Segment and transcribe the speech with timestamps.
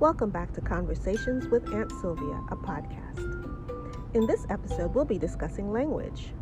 [0.00, 3.18] Welcome back to Conversations with Aunt Sylvia, a podcast.
[4.14, 6.32] In this episode, we'll be discussing language.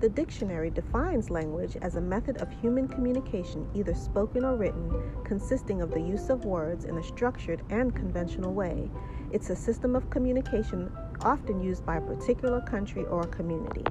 [0.00, 4.92] The dictionary defines language as a method of human communication, either spoken or written,
[5.24, 8.90] consisting of the use of words in a structured and conventional way.
[9.32, 10.92] It's a system of communication
[11.22, 13.84] often used by a particular country or community.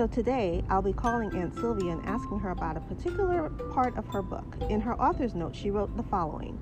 [0.00, 4.06] So today I'll be calling Aunt Sylvia and asking her about a particular part of
[4.06, 4.56] her book.
[4.70, 6.58] In her author's note, she wrote the following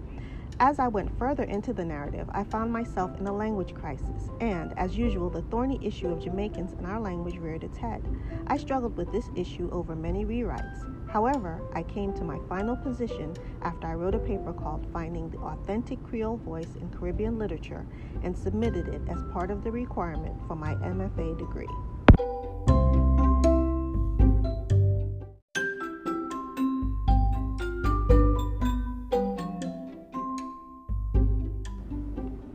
[0.58, 4.76] As I went further into the narrative, I found myself in a language crisis, and,
[4.76, 8.02] as usual, the thorny issue of Jamaicans in our language reared its head.
[8.48, 11.08] I struggled with this issue over many rewrites.
[11.08, 15.38] However, I came to my final position after I wrote a paper called Finding the
[15.38, 17.86] Authentic Creole Voice in Caribbean Literature
[18.24, 21.68] and submitted it as part of the requirement for my MFA degree.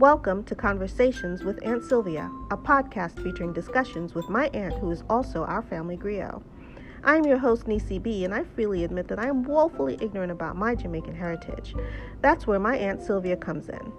[0.03, 5.01] Welcome to Conversations with Aunt Sylvia, a podcast featuring discussions with my aunt, who is
[5.09, 6.43] also our family griot.
[7.05, 10.57] I'm your host, Nisi B, and I freely admit that I am woefully ignorant about
[10.57, 11.73] my Jamaican heritage.
[12.19, 13.93] That's where my Aunt Sylvia comes in.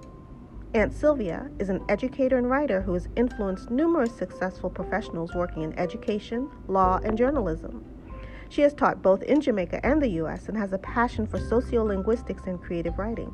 [0.74, 5.78] Aunt Sylvia is an educator and writer who has influenced numerous successful professionals working in
[5.78, 7.82] education, law, and journalism.
[8.50, 10.50] She has taught both in Jamaica and the U.S.
[10.50, 13.32] and has a passion for sociolinguistics and creative writing.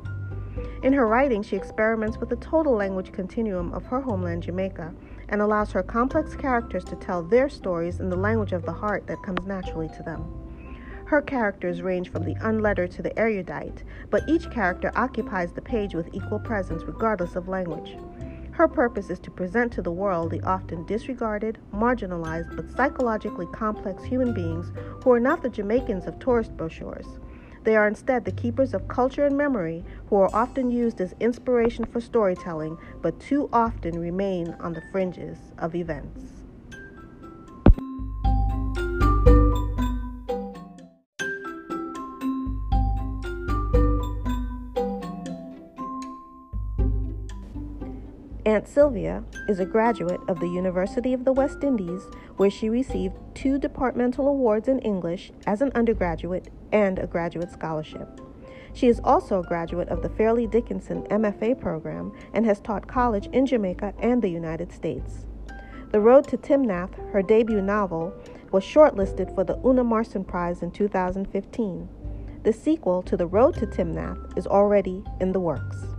[0.83, 4.93] In her writing, she experiments with the total language continuum of her homeland, Jamaica,
[5.29, 9.05] and allows her complex characters to tell their stories in the language of the heart
[9.05, 10.25] that comes naturally to them.
[11.05, 15.93] Her characters range from the unlettered to the erudite, but each character occupies the page
[15.93, 17.97] with equal presence regardless of language.
[18.51, 24.03] Her purpose is to present to the world the often disregarded, marginalized, but psychologically complex
[24.03, 24.71] human beings
[25.03, 27.19] who are not the Jamaicans of tourist brochures.
[27.63, 31.85] They are instead the keepers of culture and memory who are often used as inspiration
[31.85, 36.40] for storytelling, but too often remain on the fringes of events.
[48.51, 52.01] Aunt Sylvia is a graduate of the University of the West Indies,
[52.35, 58.19] where she received two departmental awards in English as an undergraduate and a graduate scholarship.
[58.73, 63.27] She is also a graduate of the Fairleigh Dickinson MFA program and has taught college
[63.27, 65.27] in Jamaica and the United States.
[65.91, 68.13] The Road to Timnath, her debut novel,
[68.51, 71.87] was shortlisted for the Una Marson Prize in 2015.
[72.43, 75.90] The sequel to The Road to Timnath is already in the works.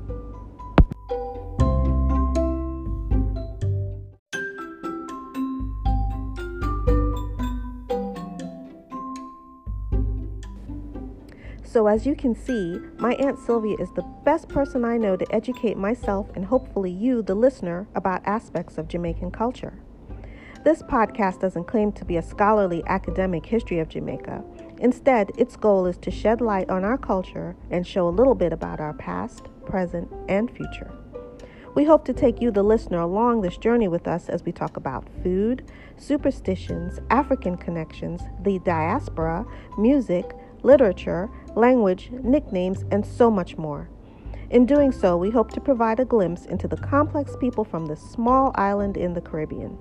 [11.72, 15.34] So, as you can see, my Aunt Sylvia is the best person I know to
[15.34, 19.72] educate myself and hopefully you, the listener, about aspects of Jamaican culture.
[20.64, 24.44] This podcast doesn't claim to be a scholarly academic history of Jamaica.
[24.80, 28.52] Instead, its goal is to shed light on our culture and show a little bit
[28.52, 30.92] about our past, present, and future.
[31.74, 34.76] We hope to take you, the listener, along this journey with us as we talk
[34.76, 35.66] about food,
[35.96, 39.46] superstitions, African connections, the diaspora,
[39.78, 43.88] music, literature, language, nicknames, and so much more.
[44.50, 48.00] In doing so, we hope to provide a glimpse into the complex people from this
[48.00, 49.78] small island in the Caribbean.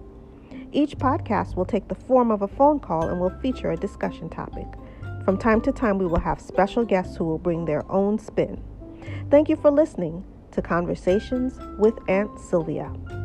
[0.71, 4.29] Each podcast will take the form of a phone call and will feature a discussion
[4.29, 4.67] topic.
[5.25, 8.63] From time to time, we will have special guests who will bring their own spin.
[9.29, 13.20] Thank you for listening to Conversations with Aunt Sylvia.